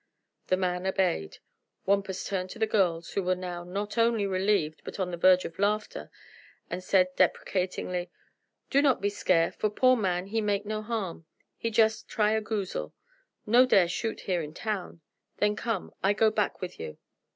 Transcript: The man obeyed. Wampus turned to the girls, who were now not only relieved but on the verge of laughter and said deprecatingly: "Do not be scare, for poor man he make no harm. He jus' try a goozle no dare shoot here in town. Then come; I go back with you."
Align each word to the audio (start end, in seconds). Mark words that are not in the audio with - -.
The 0.47 0.57
man 0.57 0.87
obeyed. 0.87 1.37
Wampus 1.85 2.23
turned 2.23 2.49
to 2.49 2.57
the 2.57 2.65
girls, 2.65 3.11
who 3.11 3.21
were 3.21 3.35
now 3.35 3.63
not 3.63 3.99
only 3.99 4.25
relieved 4.25 4.81
but 4.83 4.99
on 4.99 5.11
the 5.11 5.15
verge 5.15 5.45
of 5.45 5.59
laughter 5.59 6.09
and 6.71 6.83
said 6.83 7.15
deprecatingly: 7.15 8.09
"Do 8.71 8.81
not 8.81 8.99
be 8.99 9.09
scare, 9.09 9.51
for 9.51 9.69
poor 9.69 9.95
man 9.95 10.25
he 10.25 10.41
make 10.41 10.65
no 10.65 10.81
harm. 10.81 11.27
He 11.55 11.69
jus' 11.69 12.01
try 12.01 12.31
a 12.31 12.41
goozle 12.41 12.93
no 13.45 13.67
dare 13.67 13.87
shoot 13.87 14.21
here 14.21 14.41
in 14.41 14.55
town. 14.55 15.01
Then 15.37 15.55
come; 15.55 15.93
I 16.01 16.13
go 16.13 16.31
back 16.31 16.61
with 16.61 16.79
you." 16.79 16.97